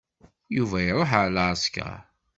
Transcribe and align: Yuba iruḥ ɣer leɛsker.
Yuba 0.55 0.77
iruḥ 0.87 1.11
ɣer 1.15 1.27
leɛsker. 1.35 1.99